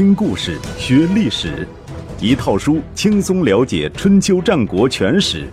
[0.00, 1.68] 听故事学历史，
[2.22, 5.46] 一套书轻松了解春秋战国全史。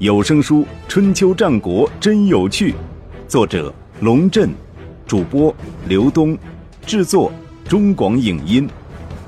[0.00, 2.72] 有声书《春秋战国真有趣》，
[3.28, 4.50] 作者龙震，
[5.06, 5.54] 主播
[5.86, 6.36] 刘东，
[6.84, 7.32] 制作
[7.68, 8.68] 中广影音，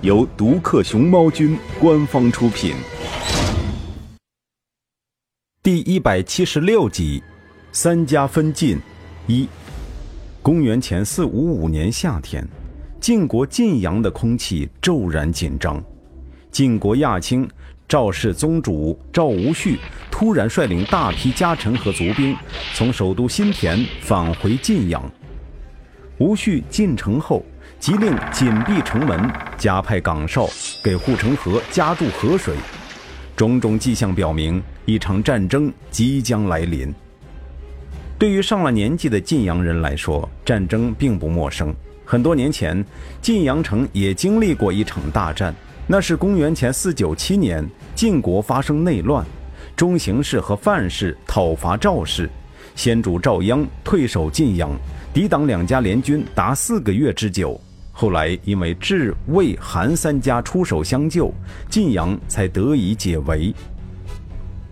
[0.00, 2.74] 由独克熊猫君官方出品。
[5.62, 7.22] 第一百七十六集，
[7.70, 8.80] 三家分晋
[9.28, 9.46] 一。
[10.42, 12.44] 公元前四五五年夏天。
[13.00, 15.82] 晋国晋阳的空气骤然紧张，
[16.50, 17.48] 晋国亚卿
[17.88, 19.78] 赵氏宗主赵无恤
[20.10, 22.36] 突然率领大批家臣和族兵
[22.74, 25.02] 从首都新田返回晋阳。
[26.18, 27.42] 无恤进城后，
[27.78, 29.18] 即令紧闭城门，
[29.56, 30.46] 加派岗哨
[30.84, 32.54] 给护城河加注河水，
[33.34, 36.94] 种种迹象表明一场战争即将来临。
[38.18, 41.74] 对于上了年纪的晋阳人来说，战争并不陌生。
[42.10, 42.84] 很多年前，
[43.22, 45.54] 晋阳城也经历过一场大战。
[45.86, 49.24] 那是公元前四九七年，晋国发生内乱，
[49.76, 52.28] 中行氏和范氏讨伐赵氏，
[52.74, 54.72] 先主赵鞅退守晋阳，
[55.14, 57.60] 抵挡两家联军达四个月之久。
[57.92, 61.32] 后来因为智、魏、韩三家出手相救，
[61.68, 63.54] 晋阳才得以解围。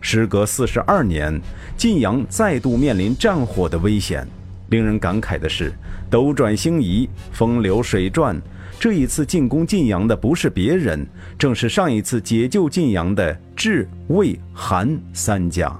[0.00, 1.40] 时隔四十二年，
[1.76, 4.26] 晋阳再度面临战火的危险。
[4.68, 5.72] 令人感慨的是，
[6.10, 8.40] 斗转星移，风流水转。
[8.78, 11.06] 这一次进攻晋阳的不是别人，
[11.38, 15.74] 正是上一次解救晋阳的智、魏、韩三家。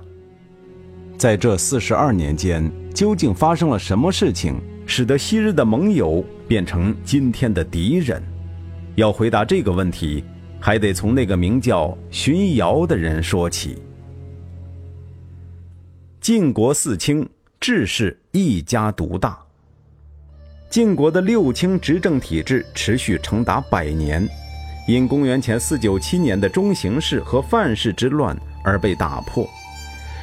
[1.16, 4.54] 在这四十二年间，究竟发生了什么事情，
[4.86, 8.22] 使得昔日的盟友变成今天的敌人？
[8.96, 10.24] 要回答这个问题，
[10.58, 13.76] 还得从那个名叫荀瑶的人说起。
[16.20, 17.28] 晋国四卿。
[17.60, 19.36] 智氏一家独大。
[20.70, 24.28] 晋国的六卿执政体制持续长达百年，
[24.86, 29.48] 因公元前四九七年的中行氏和范氏之乱而被打破。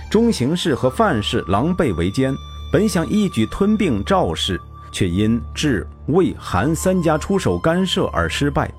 [0.09, 2.33] 中行氏和范氏狼狈为奸，
[2.71, 4.61] 本想一举吞并赵氏，
[4.91, 8.71] 却因智、魏、韩三家出手干涉而失败。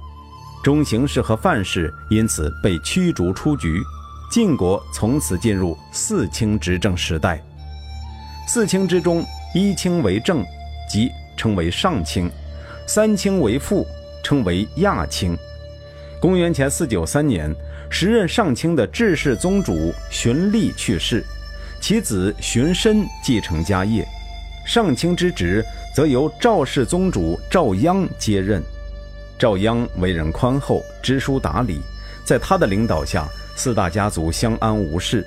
[0.62, 3.82] 中行氏和范氏因此被驱逐出局，
[4.30, 7.42] 晋国从此进入四卿执政时代。
[8.48, 10.46] 四卿之中，一卿为正，
[10.88, 12.28] 即称为上卿；
[12.86, 13.84] 三卿为副，
[14.22, 15.36] 称为亚卿。
[16.20, 17.52] 公元前四九三年，
[17.90, 21.24] 时任上卿的智氏宗主荀立去世，
[21.80, 24.06] 其子荀申继承家业，
[24.64, 28.62] 上卿之职则由赵氏宗主赵鞅接任。
[29.36, 31.80] 赵鞅为人宽厚，知书达理，
[32.24, 35.26] 在他的领导下，四大家族相安无事。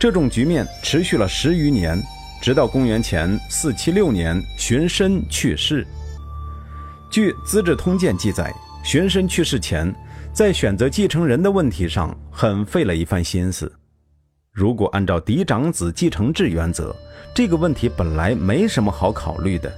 [0.00, 2.02] 这种局面持续了十余年。
[2.40, 5.86] 直到公元前四七六年，荀申去世。
[7.10, 8.54] 据《资治通鉴》记载，
[8.84, 9.92] 荀申去世前，
[10.32, 13.72] 在选择继承人的问题上，很费了一番心思。
[14.52, 16.94] 如果按照嫡长子继承制原则，
[17.34, 19.72] 这个问题本来没什么好考虑的。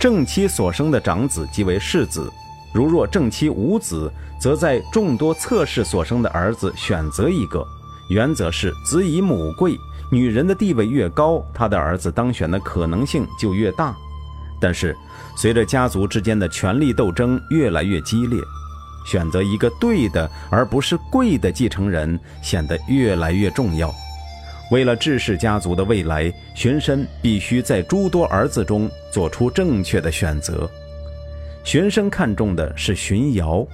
[0.00, 2.30] 正妻所生的长子即为世子，
[2.72, 7.66] 如若正妻无子，则在众多侧室所生的儿子选择一个。
[8.08, 9.76] 原则是子以母贵。
[10.10, 13.94] 女人的地位越高，她的儿子当选的可能性就越大。
[14.60, 14.96] 但是，
[15.36, 18.40] 随着家族之间的权力斗争越来越激烈，
[19.04, 23.92] 选择一个对的而不是贵的继承人显得越来越重要。
[24.70, 30.68] 为了志氏家族的未来，荀申必须在诸多儿子中做出正确的选择。
[31.62, 33.66] 荀申看中的是荀瑶，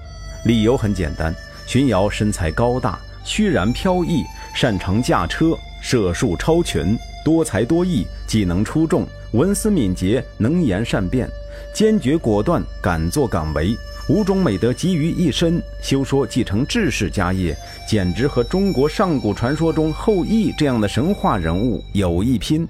[0.45, 1.35] 理由很简单：
[1.67, 5.57] 荀瑶身材高大，虚然飘逸，擅长驾车。
[5.83, 11.29] 射术超群，多才多艺，技能出众，文思敏捷，能言善辩，
[11.75, 13.77] 坚决果断，敢作敢为，
[14.09, 15.61] 五种美德集于一身。
[15.83, 17.55] 休说继承志士家业，
[17.89, 22.67] 简直和中国上古传说中后羿这样的神话人物有一拼。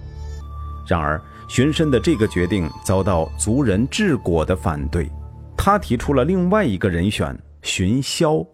[0.89, 5.09] 然而，荀申的这个决定遭到族人智果的反对，
[5.55, 8.45] 他提出了另外一个人选荀萧。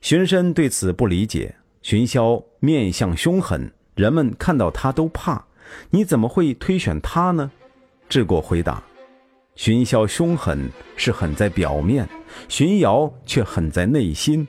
[0.00, 1.54] 荀申对此不理解。
[1.82, 5.42] 荀骁面相凶狠，人们看到他都怕。
[5.88, 7.50] 你怎么会推选他呢？
[8.06, 8.82] 智果回答
[9.56, 12.06] ：“荀骁凶狠是狠在表面，
[12.48, 14.46] 荀瑶却狠在内心。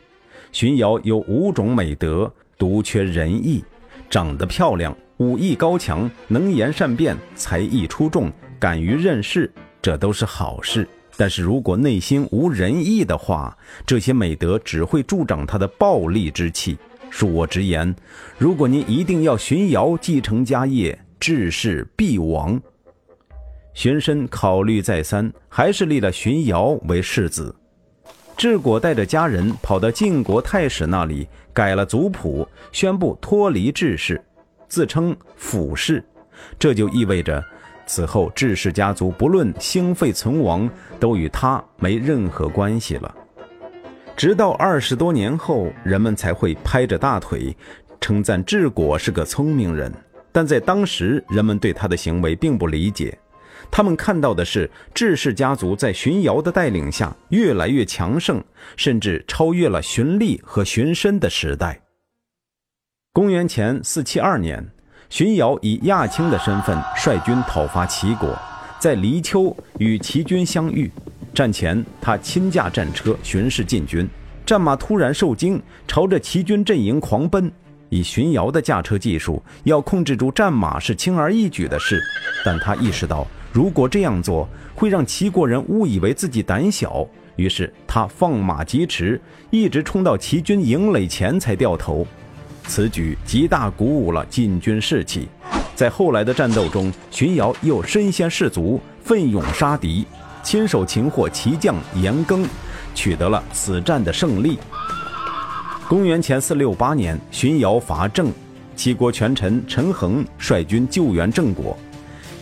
[0.52, 3.64] 荀瑶有五种美德，独缺仁义。
[4.10, 8.30] 长得漂亮，武艺高强，能言善辩，才艺出众，
[8.60, 9.50] 敢于任事，
[9.82, 10.86] 这都是好事。
[11.16, 16.78] 但是如果内心无仁义的话，这些美德只会助长他的暴戾之气。”
[17.12, 17.94] 恕我直言，
[18.38, 22.60] 如果您一定要荀瑶继承家业，志士必亡。
[23.74, 27.54] 荀申考虑再三，还是立了荀瑶为世子。
[28.38, 34.20] 智果带着家人跑到晋国太史那里改了族谱，宣布脱离智氏，
[34.68, 36.04] 自称辅氏。
[36.58, 37.44] 这就意味着，
[37.86, 40.68] 此后智氏家族不论兴废存亡，
[41.00, 43.14] 都与他没任何关系了。
[44.22, 47.58] 直到二十多年后，人们才会拍着大腿，
[48.00, 49.92] 称赞智果是个聪明人。
[50.32, 53.18] 但在当时，人们对他的行为并不理解，
[53.72, 58.40] 他们看到的是智氏家族在荀瑶的带领下越来越强盛，
[58.78, 61.82] 甚至超越了荀立和荀申的时代。
[63.14, 64.64] 公元前四七二年，
[65.10, 68.38] 荀瑶以亚卿的身份率军讨伐齐国，
[68.78, 70.92] 在黎丘与齐军相遇。
[71.34, 74.08] 战前，他亲驾战车巡视禁军，
[74.46, 77.52] 战马突然受惊，朝着齐军阵营狂奔。
[77.88, 82.02] 以荀瑶的驾车技术，要控制住战马是轻而易举的事，
[82.44, 87.08] 但他意识到，如果这样做会让齐国人误以为自己胆小，
[87.38, 89.20] 于是他放马疾驰，
[89.50, 92.06] 一直冲到齐军营垒前才掉头。
[92.68, 95.28] 此举极大鼓舞了晋军士气，
[95.76, 100.06] 在后来的战斗中，荀瑶又身先士卒，奋勇杀敌，
[100.44, 102.46] 亲手擒获齐将严庚，
[102.94, 104.58] 取得了此战的胜利。
[105.88, 108.32] 公元前四六八年，荀瑶伐郑，
[108.76, 111.78] 齐国权臣陈恒率军救援郑国。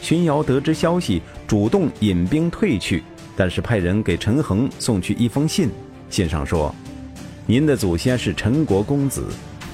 [0.02, 3.04] 荀瑶得知消息，主动引兵退去，
[3.36, 5.70] 但是派人给陈恒送去一封信，
[6.10, 6.74] 信上说
[7.46, 9.26] ：“您的祖先是陈国公子，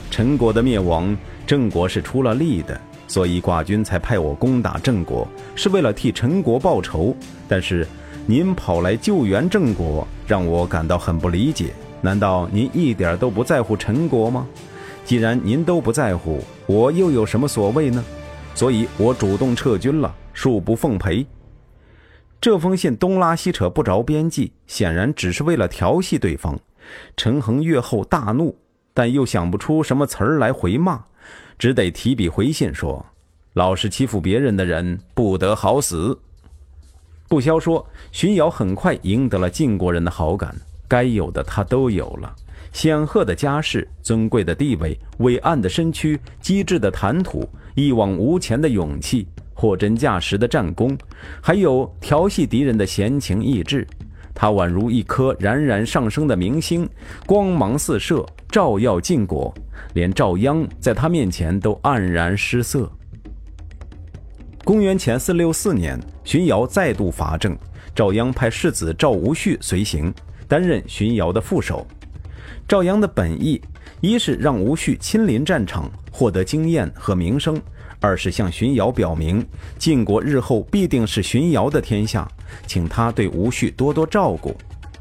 [0.10, 7.16] 陈国的灭亡，郑国是出了力的，所以寡君才派我攻打郑国，是为了替陈国报仇。
[7.48, 7.86] 但是
[8.28, 14.48] 您跑来救援郑国，让我感到很不理解。”难道您一点都不在乎陈国吗？
[15.04, 18.04] 既然您都不在乎，我又有什么所谓呢？
[18.56, 21.26] 所以我主动撤军了，恕不奉陪。
[22.42, 26.60] 这封信东拉西扯不着边际，显然只是为了调戏对方。
[27.16, 28.56] 陈恒阅后大怒，
[28.94, 31.04] 但又想不出什么词儿来回骂，
[31.58, 33.06] 只得提笔回信说
[33.54, 36.20] ：“老是欺负别人的人，不得好死。”
[37.36, 40.56] 不消说，荀瑶很快赢得了晋国人的好感。
[40.88, 42.34] 该有的他都有了：
[42.72, 50.98] 显赫的家世、尊贵的地位、伟岸的身躯、机智的谈吐、一往无前的勇气、货真价实的战功，
[51.42, 53.86] 还有调戏敌人的闲情逸致。
[54.34, 56.88] 他宛如一颗冉冉上升的明星，
[57.26, 59.54] 光芒四射，照耀晋国，
[59.94, 62.90] 连赵鞅在他面前都黯然失色。
[64.66, 67.56] 公元前四六四年，荀瑶再度伐郑，
[67.94, 70.12] 赵鞅派世子赵无恤随行。
[70.48, 71.86] 担任荀瑶的副手，
[72.68, 73.62] 赵鞅的本意，
[74.02, 77.56] 一是让无恤亲临战场，获得经验和名声；
[78.00, 79.46] 二是向荀瑶表明，
[79.78, 82.28] 晋国日后必定是荀瑶的天下，
[82.66, 84.58] 请他对无恤多多照顾。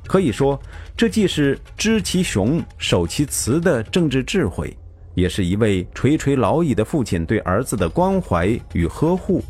[0.07, 0.61] 可以说，
[0.95, 4.77] 这既是知其雄、守其雌的政治智慧，
[5.15, 9.43] 也是一位垂垂老矣的父亲对儿子的关怀与呵护。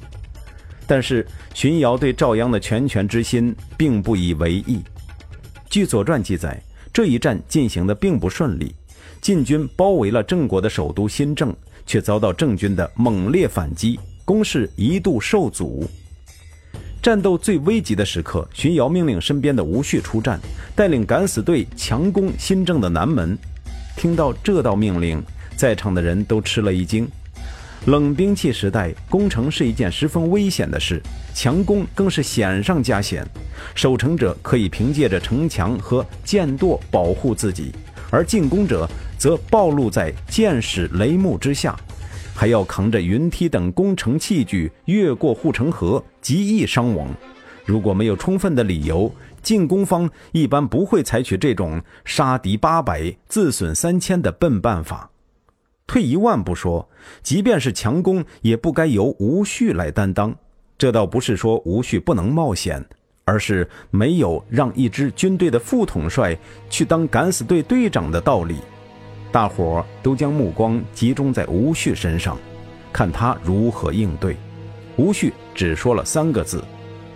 [0.87, 4.81] 但是，荀瑶对赵鞅的拳拳之心，并不以为意。
[5.71, 6.63] 据《左传》记载，
[6.93, 8.75] 这一战进行的并不顺利，
[9.21, 11.57] 晋军包围了郑国的首都新郑，
[11.87, 15.89] 却遭到郑军的猛烈反击，攻势一度受阻。
[17.03, 20.39] 战斗最危急的时刻，荀瑶命令身边的吴旭出战，
[20.77, 23.37] 带领敢死队强攻新郑的南门。
[23.97, 25.23] 听到这道命令，
[25.57, 27.09] 在场的人都吃了一惊。
[27.87, 31.03] 冷兵器时代，攻城是一件十分危险的事，
[31.35, 33.27] 强攻更是险上加险。
[33.75, 37.73] 守城者可以凭借着城墙和箭垛保护自己，
[38.11, 41.79] 而进攻者则暴露在箭矢雷木之下，
[42.35, 47.09] 还要扛着云梯等攻城器具越过护城河，极易伤亡。
[47.67, 55.11] 如果没有充分的理由，进攻方一般不会采取这种杀敌八百、自损三千的笨办法。
[55.87, 56.89] 退一万步说，
[57.23, 60.35] 即便是强攻，也不该由吴旭来担当。
[60.77, 62.85] 这倒不是说吴旭不能冒险，
[63.25, 66.37] 而是没有让一支军队的副统帅
[66.69, 68.57] 去当敢死队队长的道理。
[69.31, 72.39] 大伙都将目光集中在吴旭身上，
[72.93, 74.37] 看他如何应对。
[74.97, 76.65] 吴旭只说了三个字：“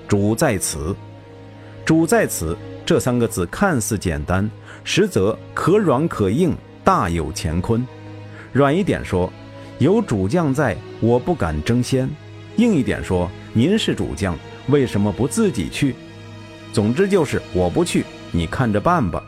[0.06, 0.94] 主在此。
[1.87, 4.50] ”“主在此”这三个字看似简单，
[4.82, 7.87] 实则可软可硬，大有乾坤。
[8.52, 9.31] 软一点说，
[9.78, 12.09] 有主将在，我不敢争先；
[12.57, 14.37] 硬一点说，您是主将，
[14.69, 15.95] 为什么不自己去？
[16.73, 19.23] 总之就是我不去，你看着办吧。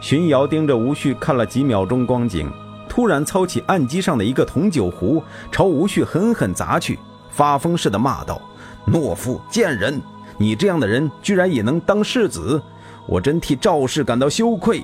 [0.00, 2.50] 荀瑶盯着吴旭看了几秒钟光景，
[2.88, 6.98] 突然操起案几上的一个铜酒壶，朝吴旭狠狠砸去，
[7.30, 8.40] 发疯似的骂道
[8.86, 10.00] ：“懦夫贱人！
[10.38, 12.60] 你这样的人居然也能当世子！
[13.06, 14.82] 我真替赵氏感到羞愧。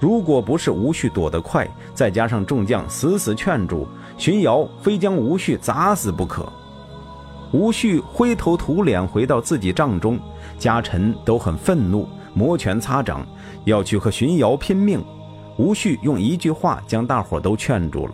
[0.00, 3.86] 如果不是吴旭躲得快，再加上众将死死劝住，
[4.16, 6.50] 荀瑶非将吴旭砸死不可。
[7.52, 10.18] 吴旭灰头土脸回到自己帐中，
[10.58, 13.26] 家臣都很愤怒，摩拳擦掌，
[13.64, 15.02] 要去和荀瑶拼命。
[15.56, 18.12] 吴旭用一句话将大伙都劝住了：“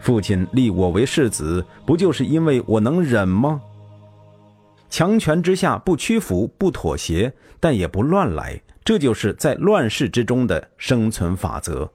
[0.00, 3.60] 父亲立我为世子，不就是因为我能忍吗？
[4.88, 11.90] 强权之下不屈服、不妥协，但也不乱来。”这就是在乱世之中的生存法则。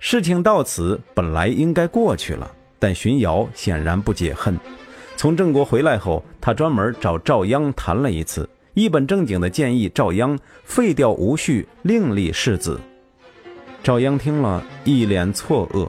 [0.00, 2.50] 事情到此本来应该过去了，
[2.80, 4.58] 但荀瑶显然不解恨。
[5.16, 12.80] 从郑国回来后，他专门找赵鞅谈了一次，一本正经地建议赵鞅废掉吴旭，另立世子。
[13.84, 15.88] 赵鞅听了一脸错愕，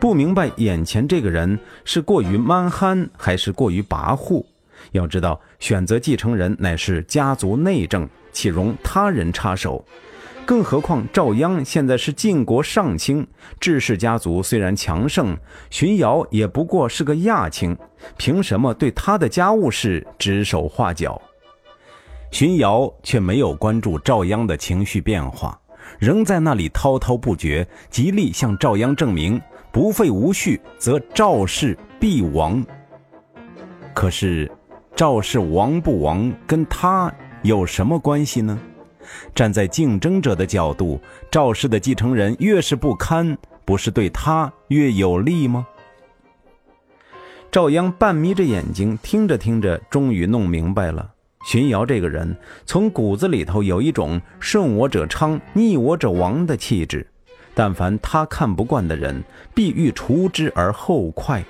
[0.00, 4.44] 不明白眼前这个人是过于蛮憨，还是过于跋扈。
[4.92, 8.08] 要知道，选择继承人乃是家族内政。
[8.32, 9.82] 岂容他人插手？
[10.44, 13.26] 更何况赵鞅现在是晋国上卿，
[13.58, 15.34] 智氏家族虽然强盛，
[15.70, 17.74] 荀瑶也不过是个亚卿，
[18.18, 21.18] 凭什么对他的家务事指手画脚？
[22.30, 25.58] 荀瑶却没有关注赵鞅的情绪变化，
[25.98, 29.40] 仍在那里滔滔不绝，极力向赵鞅证明
[29.72, 32.62] 不废无序，则赵氏必亡。
[33.94, 34.50] 可是，
[34.96, 37.12] 赵氏亡不亡，跟他？
[37.42, 38.58] 有什么关系呢？
[39.34, 40.98] 站在竞争者的角度，
[41.30, 43.36] 赵氏的继承人越是不堪，
[43.66, 45.66] 不是对他越有利吗？
[47.52, 51.12] 赵鞅半眯着眼睛听着听着，终于弄明白了。
[51.44, 52.34] 荀瑶这个人
[52.64, 57.06] 从骨子里头有一种顺我者昌，逆我者亡的气质，
[57.54, 59.22] 但凡他看不惯的人，
[59.54, 61.44] 必欲除之而后快。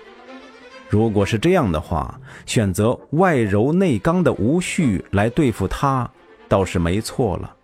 [0.89, 6.09] 如果是这样的话，选择外柔内刚的吴旭来对付他，
[6.49, 7.57] 倒是没错了。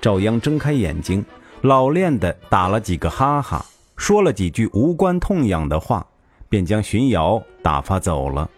[0.00, 1.24] 赵鞅睁开眼睛，
[1.62, 3.64] 老练地打了几个哈哈，
[3.96, 6.06] 说了几句无关痛痒的话，
[6.50, 8.50] 便将荀瑶打发走了。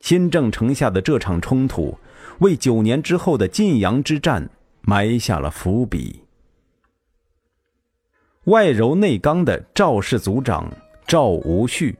[0.00, 1.98] 新郑城下的这场冲突，
[2.38, 4.48] 为九年之后的晋阳之战
[4.80, 6.22] 埋下了伏笔。
[8.44, 10.72] 外柔内刚的赵氏族长
[11.06, 11.94] 赵无恤。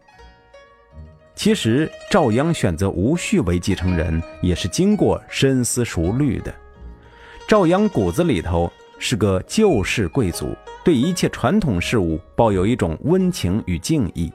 [1.41, 6.53] 其实赵鞅选择吴旭为继承人，也是经过深思熟虑的。
[7.49, 10.55] 赵鞅骨子里头是个旧式贵族，
[10.85, 14.31] 对一切传统事物抱有一种温情与敬意。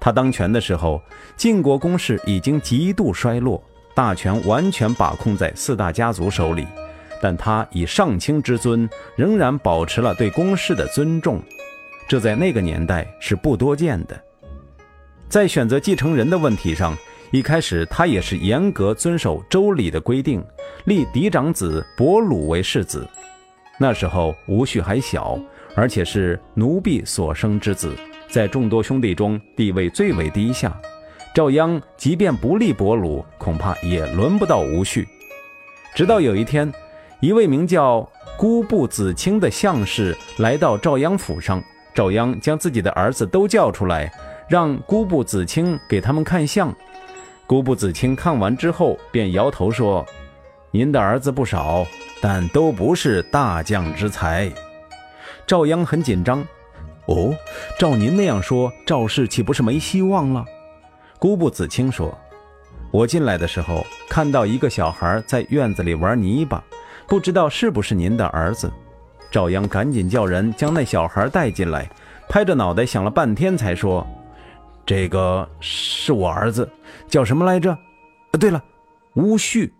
[0.00, 0.98] 他当权的时候，
[1.36, 3.62] 晋国公室已经极度衰落，
[3.94, 6.66] 大权完全把控在四大家族手里，
[7.20, 11.42] 但他以上卿之尊，仍然保持了对公室的尊重，
[12.08, 14.18] 这在那个年代是不多见的。
[15.30, 16.98] 在选择继承人的问题上，
[17.30, 20.44] 一开始他也是严格遵守周礼的规定，
[20.86, 23.08] 立嫡长子伯鲁为世子。
[23.78, 25.38] 那时候吴旭还小，
[25.76, 27.94] 而且是奴婢所生之子，
[28.28, 30.76] 在众多兄弟中地位最为低下。
[31.32, 35.06] 赵鞅即便不立伯鲁，恐怕也轮不到吴旭。
[35.94, 36.72] 直到有一天，
[37.20, 38.06] 一位名叫
[38.36, 41.62] 孤布子清的相士来到赵鞅府上，
[41.94, 44.12] 赵鞅将自己的儿子都叫出来。
[44.50, 46.74] 让姑布子清给他们看相，
[47.46, 50.04] 姑布子清看完之后便摇头说
[50.72, 51.86] ：“您的儿子不少，
[52.20, 54.50] 但都不是大将之才。”
[55.46, 56.44] 赵鞅很紧张，
[57.06, 57.32] 哦，
[57.78, 60.44] 照您那样说，赵氏岂不是没希望了？
[61.20, 62.12] 姑布子清说
[62.90, 66.60] ：“我进来的时候看到一个小孩在院子里玩泥巴，
[67.06, 68.68] 不知道是不是您的儿子。”
[69.30, 71.88] 赵鞅赶紧叫人将那小孩带进来，
[72.28, 74.04] 拍着脑袋想了半天才说。
[74.90, 76.68] 这个是我儿子，
[77.06, 77.78] 叫什么来着？
[78.40, 78.60] 对了，
[79.14, 79.72] 乌旭。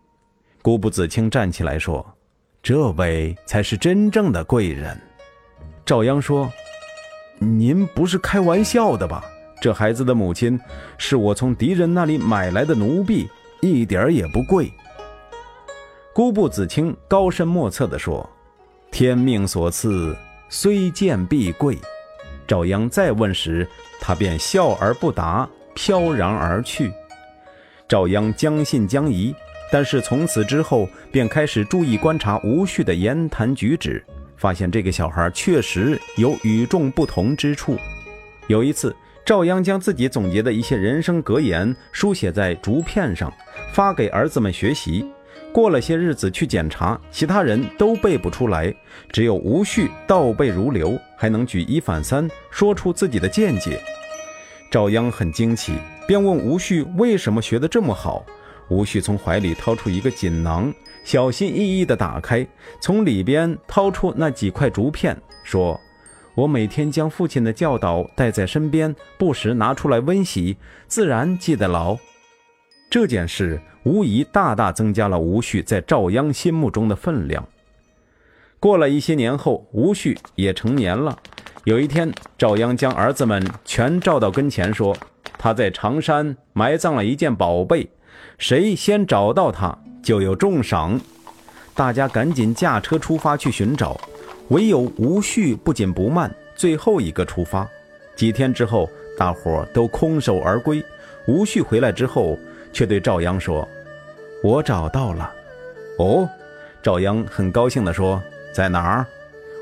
[0.63, 2.15] 顾不子清站起来说
[2.63, 4.97] ：“这位才是真正的贵人。”
[5.85, 6.49] 赵鞅说
[7.43, 9.25] ：“您不是开玩笑的吧？
[9.61, 10.57] 这孩子的母亲
[10.97, 13.29] 是我从敌人那里买来的奴婢，
[13.61, 14.73] 一点也不贵。”
[16.15, 18.31] 顾不子清高深莫测地说
[18.93, 20.17] ：“天命所赐，
[20.49, 21.77] 虽贱必贵。”
[22.51, 23.65] 赵鞅再问时，
[24.01, 26.93] 他便笑而不答，飘然而去。
[27.87, 29.33] 赵鞅将信将疑，
[29.71, 34.05] 但是从此之后便开始注意观察吴旭的言谈举止，
[34.37, 37.79] 发现这个小孩确实有与众不同之处。
[38.49, 38.93] 有一次，
[39.25, 43.33] 赵鞅将自己总结的一些人生格言书写在竹片上，
[43.73, 45.09] 发给儿子们学习。
[45.53, 48.73] 过了些日子去检查，其他人都背不出来，
[49.11, 53.83] 只有吴旭倒背如流，还能举一反三，说出自己的见解。
[54.71, 55.75] 赵鞅很惊奇，
[56.07, 58.25] 便问吴旭为什么学得这么好。
[58.69, 62.47] 吴旭从怀里掏出一个锦囊，小心翼翼地打开，
[62.81, 65.81] 从里边掏出那几块竹片，说
[66.37, 71.99] ：“我每天将父亲的教导带在身边，不时拿出来温习，自然记得牢。”
[72.91, 77.47] 这件事无疑大大增加了吴旭在赵鞅心目中的分量。
[78.59, 81.17] 过了一些年后，吴旭也成年了。
[81.63, 84.95] 有一天，赵鞅将儿子们全召到跟前，说
[85.39, 87.89] ：“他在常山埋葬了一件宝贝，
[88.39, 91.01] 谁先找到他，就有重赏。”
[91.77, 93.99] 大家赶紧驾车出发去寻找，
[94.49, 97.69] 唯有吴旭不紧不慢，最后一个出发。
[98.17, 100.85] 几天之后，大伙都空手而归。
[101.29, 102.37] 吴旭回来之后，
[102.73, 103.69] 却对赵鞅说
[104.43, 105.33] ：“我找到了。”
[105.99, 106.29] 哦，
[106.83, 108.23] 赵鞅很高兴地说
[108.55, 109.07] ：“在哪儿？”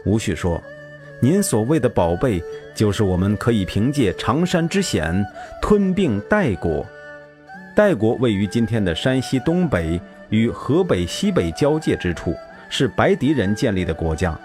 [0.05, 0.63] 吴旭说。
[1.21, 2.41] 您所谓的宝贝，
[2.77, 5.13] 就是我们可以凭借常山之险
[5.61, 6.87] 吞并代国。
[7.75, 12.37] 代国位于今天的山西东北与河北西北交界之处，
[12.71, 14.39] 是白狄人建立的国家。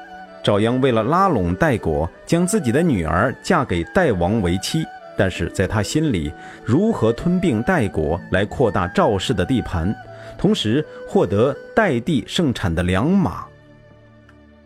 [0.44, 4.84] 赵鞅为了拉拢代国，将自己的女儿嫁给代王为妻。
[5.18, 6.32] 但是在他心里，
[6.64, 9.96] 如何吞并代国来扩大赵氏的地盘，
[10.38, 13.46] 同时获得代地盛产的良马？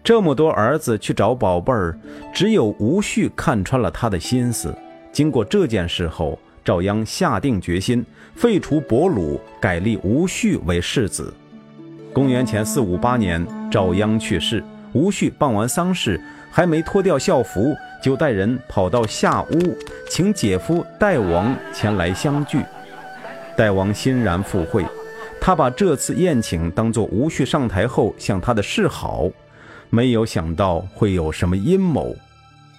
[0.04, 1.98] 这么多儿子去找宝贝儿，
[2.34, 4.74] 只有吴旭看穿了他的心思。
[5.12, 11.34] 经过这件事后，赵鞅下定决心废除伯鲁，改立吴旭为世子。
[12.14, 14.64] 公元前四五八年，赵鞅去世，
[14.94, 19.78] 吴旭办完丧事，还没脱掉校服，就带人跑到下屋，
[20.10, 22.64] 请姐夫代王前来相聚。
[23.56, 24.86] 代王欣然赴会，
[25.42, 29.30] 他把这次宴请当作吴旭上台后向他的示好。
[29.90, 32.16] 没有想到会有什么阴谋。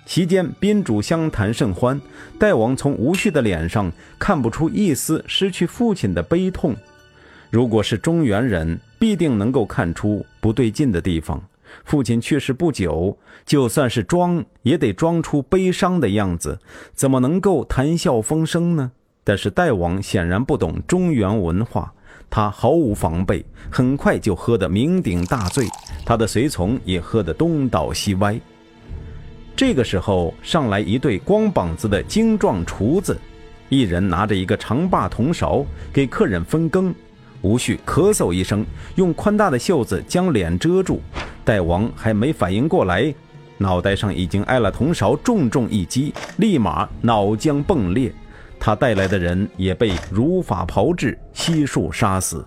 [0.07, 2.01] 席间宾主相谈甚欢，
[2.39, 6.75] 代王从吴旭的脸上看不出一丝失去父亲的悲痛。
[7.51, 11.43] 如果是中原人，必定能够看出不对劲的地方。
[11.85, 16.59] 父亲去世不久，就算是装，也得装出悲伤的样子，
[16.93, 18.93] 怎么能够谈笑风生呢？
[19.25, 21.93] 但是代王显然不懂中原文化。
[22.31, 25.67] 他毫无防备，很快就喝得酩酊大醉，
[26.05, 28.39] 他的随从也喝得东倒西歪。
[29.57, 33.19] 这个时候，上来一对光膀子的精壮厨子，
[33.71, 36.95] 一人拿着一个长把铜勺给客人分羹。
[37.41, 38.65] 吴旭咳嗽一声，
[38.97, 41.01] 用宽大的袖子将脸遮住。
[41.49, 43.15] 代王还没反应过来，
[43.57, 48.13] 脑袋上已经挨了铜勺重重一击，立马脑浆迸裂。
[48.61, 52.45] 他带来的人也被如法炮制，悉数杀死。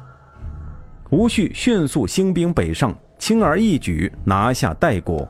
[1.09, 5.27] 吴旭迅速兴兵北上，轻而易举拿下代国。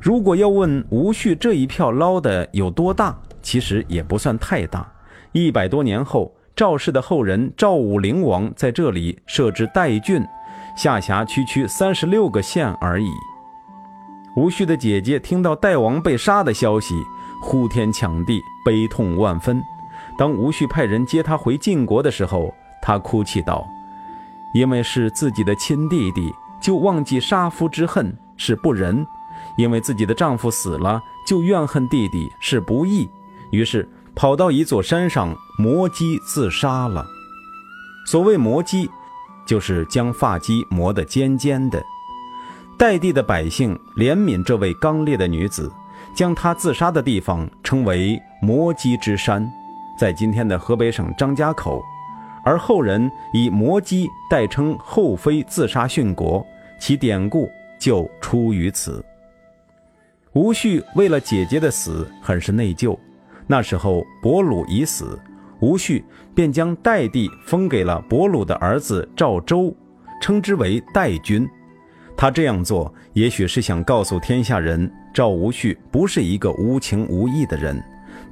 [0.00, 4.88] 如果要问吴旭这一票捞的有多大，其实也不算太大。
[5.32, 10.24] 一百多年后，赵氏的后人赵武灵王在这里设置代郡，
[10.76, 13.10] 下辖区区三十六个县而已。
[14.36, 16.94] 吴旭的姐姐听到代王被杀的消息。
[17.38, 19.62] 呼天抢地，悲痛万分。
[20.18, 23.68] 当吴旭派人接他回晋国的时候，他哭泣道
[24.54, 29.04] ：“因为是自己的亲弟弟，就忘记杀夫之恨是不仁；
[29.58, 33.08] 因为自己的丈夫死了，就怨恨弟弟是不义。
[33.52, 37.04] 于是跑到一座山上磨鸡自杀了。
[38.06, 38.90] 所谓磨鸡，
[39.46, 41.82] 就是将发髻磨得尖尖的。
[42.78, 45.72] 代地的百姓怜悯这位刚烈的女子。”
[46.14, 49.46] 将她自杀的地方称为磨鸡之山，
[49.98, 51.82] 在今天的河北省张家口，
[52.42, 56.42] 而后人以磨鸡代称后妃自杀殉国，
[56.80, 59.04] 其典故就出于此。
[60.32, 62.96] 吴旭为了姐姐的死很是内疚，
[63.46, 65.18] 那时候伯鲁已死，
[65.60, 69.74] 吴旭便将代地封给了伯鲁的儿子赵周，
[70.20, 71.48] 称之为代君。
[72.16, 77.82] 他这样做，也许是想告诉天下人，赵无旭不是一个无情无义的人，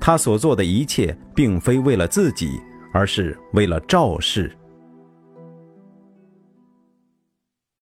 [0.01, 2.61] 他所做的一切，并非为了自己，
[2.93, 4.51] 而是为了赵氏。